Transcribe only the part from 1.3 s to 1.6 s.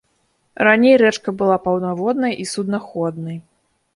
была